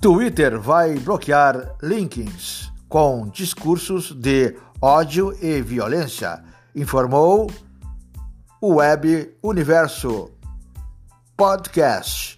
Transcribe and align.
Twitter 0.00 0.60
vai 0.60 0.94
bloquear 0.94 1.74
links 1.82 2.70
com 2.88 3.28
discursos 3.28 4.12
de 4.12 4.56
ódio 4.80 5.36
e 5.42 5.60
violência, 5.60 6.40
informou 6.72 7.50
o 8.60 8.76
Web 8.76 9.36
Universo 9.42 10.30
Podcast. 11.36 12.37